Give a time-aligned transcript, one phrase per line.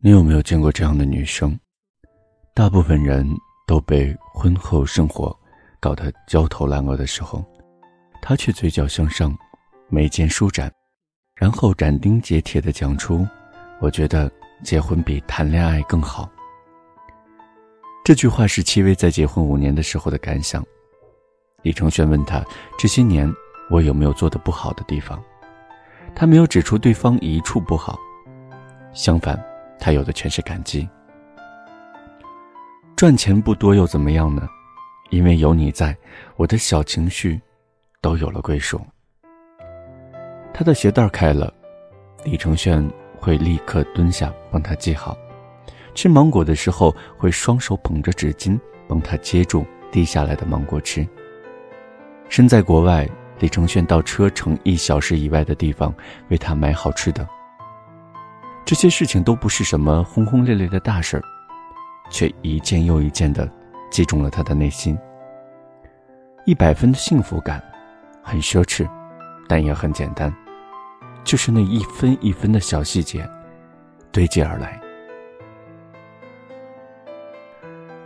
[0.00, 1.58] 你有没有见过这样的女生？
[2.54, 3.28] 大部分人
[3.66, 5.36] 都被婚后生活
[5.80, 7.44] 搞得焦头烂额的时候，
[8.22, 9.36] 她却嘴角向上，
[9.88, 10.72] 眉间舒展，
[11.34, 13.26] 然后斩钉截铁地讲出
[13.82, 14.30] ：“我觉得
[14.62, 16.30] 结婚比谈恋爱更好。”
[18.04, 20.64] 这句话是戚薇在结婚五年的时候的感想。
[21.62, 22.40] 李承铉问她
[22.78, 23.28] ：“这些年
[23.68, 25.20] 我有没有做的不好的地方？”
[26.14, 27.98] 她没有指出对方一处不好，
[28.92, 29.36] 相反。
[29.78, 30.88] 他有的全是感激。
[32.96, 34.48] 赚钱不多又怎么样呢？
[35.10, 35.96] 因为有你在，
[36.36, 37.40] 我的小情绪
[38.00, 38.80] 都有了归属。
[40.52, 41.52] 他的鞋带开了，
[42.24, 45.16] 李承铉会立刻蹲下帮他系好；
[45.94, 48.58] 吃芒果的时候，会双手捧着纸巾
[48.88, 51.06] 帮他接住滴下来的芒果汁。
[52.28, 53.08] 身在国外，
[53.38, 55.94] 李承铉到车程一小时以外的地方
[56.28, 57.26] 为他买好吃的。
[58.68, 61.22] 这些事情都不是什么轰轰烈烈的大事儿，
[62.10, 63.50] 却一件又一件的
[63.90, 64.94] 击中了他的内心。
[66.44, 67.64] 一百分的幸福感，
[68.22, 68.86] 很奢侈，
[69.48, 70.30] 但也很简单，
[71.24, 73.26] 就是那一分一分的小细节
[74.12, 74.78] 堆积而来。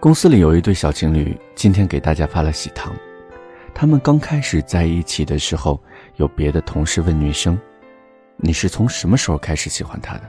[0.00, 2.96] 公司里有一对小情侣，今天给大家发了喜糖。
[3.74, 5.78] 他们刚开始在一起的时候，
[6.14, 7.60] 有别的同事问女生
[8.40, 10.22] ：“你是从什么时候开始喜欢他的？”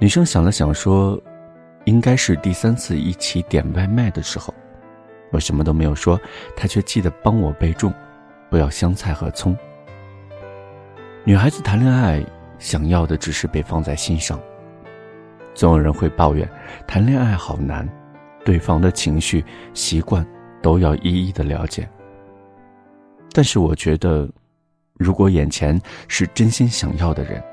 [0.00, 1.22] 女生想了想说
[1.84, 4.54] ：“应该是第三次一起点外卖的时候，
[5.30, 6.18] 我什么都没有说，
[6.56, 7.92] 他却记得帮我备注，
[8.48, 9.54] 不要香菜和葱。”
[11.22, 12.24] 女孩子谈恋爱
[12.58, 14.40] 想要的只是被放在心上。
[15.54, 16.48] 总有人会抱怨
[16.86, 17.86] 谈恋爱好难，
[18.42, 20.26] 对方的情绪习惯
[20.62, 21.86] 都要一一的了解。
[23.32, 24.26] 但是我觉得，
[24.94, 27.44] 如果眼前是真心想要的人。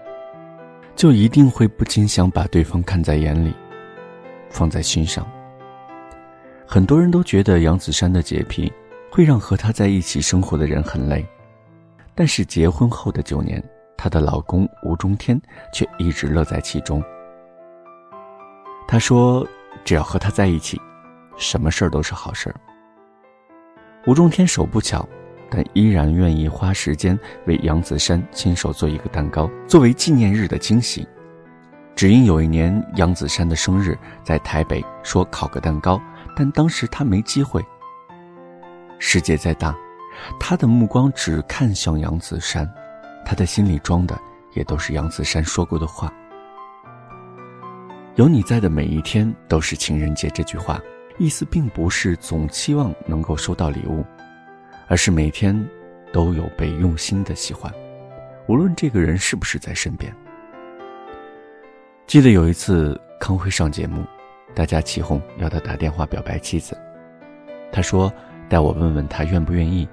[0.97, 3.53] 就一定会不禁想把对方看在眼里，
[4.49, 5.25] 放在心上。
[6.65, 8.73] 很多人都觉得杨子姗的洁癖
[9.11, 11.23] 会让和她在一起生活的人很累，
[12.15, 13.63] 但是结婚后的九年，
[13.95, 15.39] 她的老公吴中天
[15.71, 17.01] 却一直乐在其中。
[18.87, 19.47] 他说
[19.85, 20.81] ：“只要和他在一起，
[21.37, 22.55] 什么事儿都是好事儿。”
[24.07, 25.07] 吴中天手不巧。
[25.49, 31.07] 但依然愿意花时间为杨子姗亲手做一个蛋糕，作为纪念日的惊喜。
[31.95, 35.99] 只因有一年杨子姗的生日在台北，说烤个蛋糕，
[36.35, 37.63] 但当时他没机会。
[38.99, 39.75] 世界再大，
[40.39, 42.67] 他的目光只看向杨子姗，
[43.25, 44.19] 他的心里装的
[44.53, 46.13] 也都是杨子姗说过的话。
[48.15, 50.79] 有你在的每一天都是情人节，这句话
[51.17, 54.05] 意思并不是总期望能够收到礼物。
[54.87, 55.67] 而是每天
[56.11, 57.71] 都有被用心的喜欢，
[58.47, 60.13] 无论这个人是不是在身边。
[62.05, 64.05] 记得有一次康辉上节目，
[64.55, 66.77] 大家起哄要他打电话表白妻子，
[67.71, 68.11] 他说
[68.47, 69.87] ：“带我问问他愿不愿意。”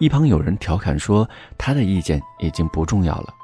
[0.00, 1.28] 一旁有人调侃说
[1.58, 3.34] ：“他的意见已经不重要了。”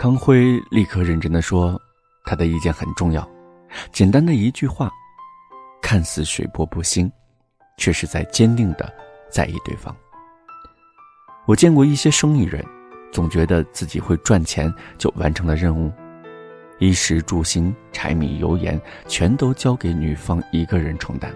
[0.00, 1.80] 康辉立刻认真的说
[2.26, 3.26] ：“他的意见很重要。”
[3.92, 4.90] 简单的一句话，
[5.80, 7.10] 看似水波不兴，
[7.78, 8.92] 却是在坚定的。
[9.36, 9.94] 在意对方。
[11.44, 12.64] 我见过一些生意人，
[13.12, 15.92] 总觉得自己会赚钱就完成了任务，
[16.78, 21.30] 衣食住行、柴米油盐全都交给女方一个人承担。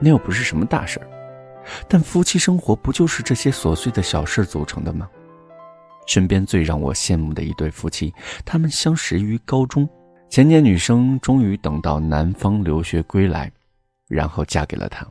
[0.00, 1.06] 那又不是什么大事儿，
[1.86, 5.06] 但夫妻生活不就是这些琐碎的小事组成的吗？
[6.06, 8.14] 身边最让我羡慕的一对夫妻，
[8.46, 9.86] 他们相识于高中，
[10.30, 13.52] 前年女生终于等到男方留学归来，
[14.08, 15.06] 然后嫁给了他。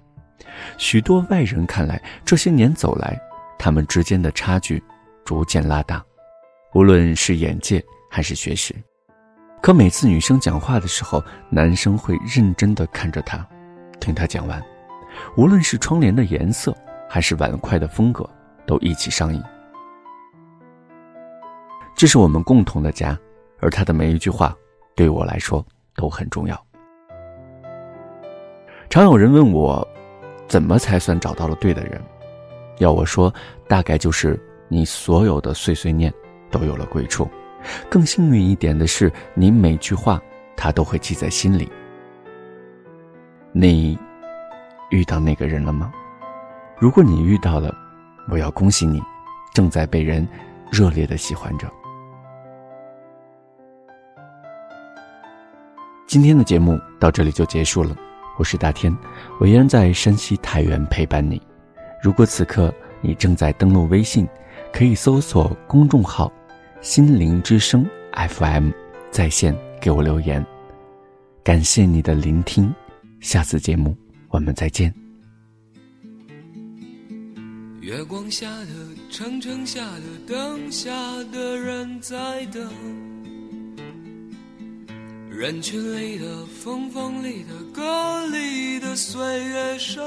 [0.77, 3.19] 许多外人看来，这些年走来，
[3.57, 4.83] 他们之间的差距
[5.23, 6.03] 逐渐拉大，
[6.73, 8.75] 无论是眼界还是学识。
[9.61, 13.45] 可每次女生讲话的时候，男生会认真的看着她，
[13.99, 14.63] 听她讲完，
[15.37, 16.75] 无论是窗帘的颜色
[17.07, 18.27] 还是碗筷的风格，
[18.65, 19.41] 都一起商议。
[21.95, 23.15] 这是我们共同的家，
[23.59, 24.55] 而他的每一句话，
[24.95, 25.63] 对我来说
[25.95, 26.65] 都很重要。
[28.89, 29.87] 常有人问我。
[30.51, 32.01] 怎么才算找到了对的人？
[32.79, 33.33] 要我说，
[33.69, 34.37] 大概就是
[34.67, 36.13] 你所有的碎碎念
[36.51, 37.25] 都有了归处。
[37.89, 40.21] 更幸运一点的是，你每句话
[40.57, 41.71] 他都会记在心里。
[43.53, 43.97] 你
[44.89, 45.89] 遇到那个人了吗？
[46.77, 47.73] 如果你遇到了，
[48.27, 49.01] 我要恭喜你，
[49.53, 50.27] 正在被人
[50.69, 51.65] 热烈的喜欢着。
[56.07, 57.95] 今天的节目到这里就结束了。
[58.37, 58.95] 我是大天，
[59.39, 61.41] 我依然在山西太原陪伴你。
[62.01, 64.27] 如果此刻你正在登录微信，
[64.73, 66.31] 可以搜索公众号
[66.81, 68.71] “心灵之声 FM”，
[69.11, 70.43] 在线给我留言。
[71.43, 72.73] 感谢你的聆听，
[73.19, 73.95] 下次节目
[74.29, 74.93] 我们再见。
[77.81, 78.67] 月光下的
[79.09, 80.91] 城城下的灯下
[81.31, 82.71] 的人在等，
[85.41, 90.05] 人群里的风风里的歌里的岁月声，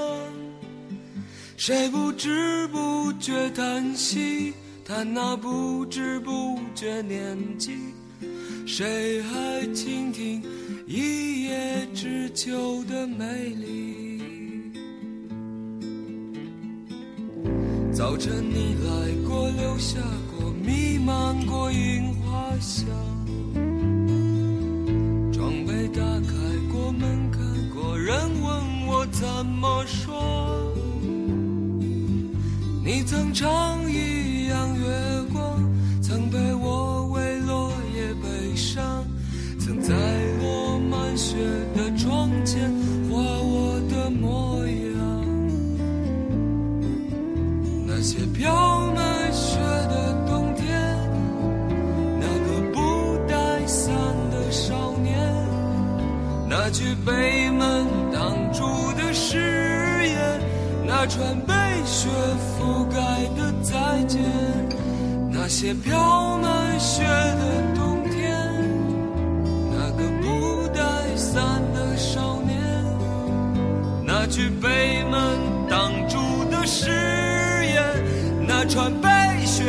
[1.56, 4.54] 谁不知不觉叹息，
[4.84, 7.72] 叹那不知不觉年纪，
[8.64, 10.40] 谁还倾听
[10.86, 13.24] 一叶知秋的美
[13.56, 14.22] 丽？
[17.92, 19.98] 早晨你来过，留下
[20.38, 22.86] 过，弥漫过樱花香。
[29.64, 30.12] 我说？
[32.84, 34.84] 你曾唱一样月
[35.32, 35.58] 光，
[36.02, 39.06] 曾陪我为落叶悲伤，
[39.58, 39.94] 曾在
[40.42, 41.38] 落满雪
[41.74, 42.73] 的窗前
[56.66, 58.64] 那句被门挡住
[58.94, 59.36] 的誓
[60.06, 60.40] 言，
[60.86, 61.52] 那串被
[61.84, 62.08] 雪
[62.56, 62.96] 覆盖
[63.36, 64.22] 的再见，
[65.30, 68.34] 那些飘满雪的冬天，
[69.70, 72.58] 那个不带伞的少年，
[74.02, 75.20] 那句被门
[75.68, 76.16] 挡住
[76.50, 77.84] 的誓言。
[78.48, 79.10] 那串被
[79.44, 79.64] 雪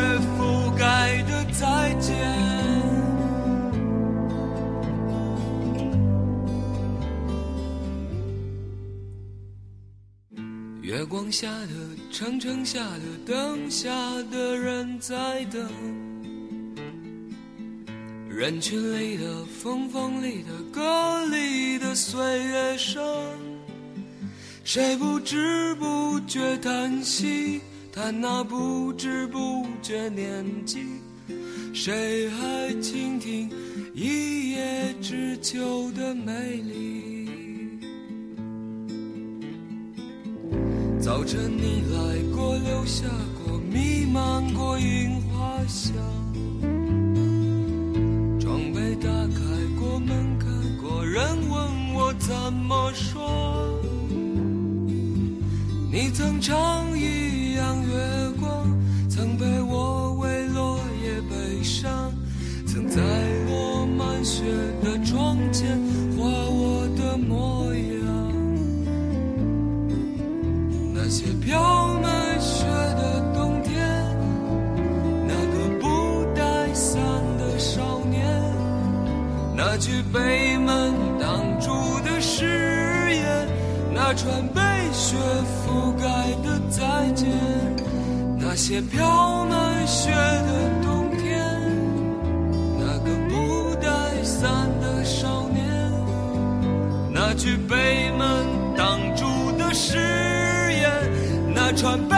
[10.86, 11.70] 月光下的
[12.12, 13.90] 长城下的灯下
[14.30, 15.68] 的人在等，
[18.30, 23.04] 人群里的风风里的歌里的岁月声，
[24.64, 27.60] 谁不知不觉叹息？
[27.92, 30.86] 叹那不知不觉年纪，
[31.74, 33.50] 谁还倾听
[33.96, 37.15] 一叶知秋的美丽？
[41.06, 43.06] 早晨你来过，留下
[43.38, 45.94] 过，弥漫过樱花香。
[48.40, 49.40] 窗被打开
[49.80, 50.48] 过，门开
[50.82, 53.80] 过，人问我怎么说？
[55.92, 58.68] 你曾唱一样月光，
[59.08, 62.12] 曾陪我为落叶悲伤，
[62.66, 63.00] 曾在
[79.78, 81.70] 那句被门挡住
[82.00, 82.46] 的誓
[83.14, 83.46] 言，
[83.94, 84.62] 那串被
[84.94, 85.18] 雪
[85.68, 86.06] 覆盖
[86.42, 87.28] 的再见，
[88.40, 91.46] 那些飘满雪的冬天，
[92.80, 94.50] 那个不带伞
[94.80, 95.68] 的少年，
[97.12, 98.46] 那句被门
[98.78, 99.26] 挡住
[99.58, 99.98] 的誓
[100.72, 100.90] 言，
[101.54, 102.16] 那串被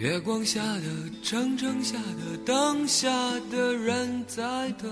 [0.00, 0.84] 月光下的
[1.22, 3.10] 城城下的灯下
[3.50, 4.40] 的人在
[4.78, 4.90] 等，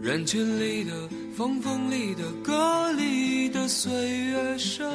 [0.00, 4.88] 人群里的风风里的歌里的岁月声，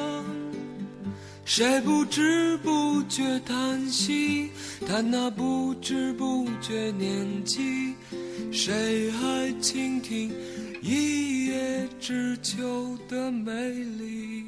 [1.44, 4.48] 谁不知不觉叹息，
[4.88, 7.92] 叹那不知不觉年纪，
[8.50, 10.32] 谁还倾听
[10.80, 14.43] 一叶知秋的美丽？